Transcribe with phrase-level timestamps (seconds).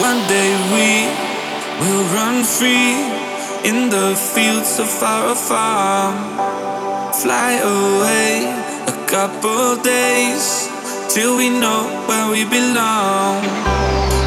[0.00, 0.90] One day we
[1.80, 2.96] will run free
[3.68, 6.16] in the fields of our farm.
[7.12, 8.48] Fly away
[8.88, 10.70] a couple days
[11.12, 13.44] till we know where we belong.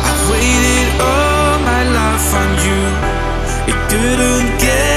[0.07, 2.81] I've waited all my life on you,
[3.73, 4.92] it couldn't get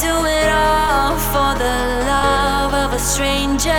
[0.00, 1.76] do it all for the
[2.06, 3.70] love of a stranger.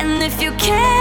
[0.00, 0.99] And if you care